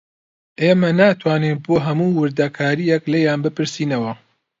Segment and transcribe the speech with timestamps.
[0.61, 4.13] ئێمە ناتوانین بۆ هەموو وردەکارییەک لێیان بپرسینەوە